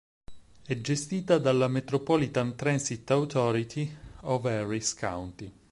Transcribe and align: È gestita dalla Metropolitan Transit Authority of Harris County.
È 0.65 0.81
gestita 0.81 1.37
dalla 1.37 1.67
Metropolitan 1.67 2.55
Transit 2.55 3.11
Authority 3.11 3.95
of 4.21 4.43
Harris 4.45 4.95
County. 4.95 5.53